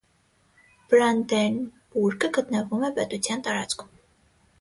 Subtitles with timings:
[0.93, 3.93] Բրանդենբուրգը գտնվում է պետության տարածքում։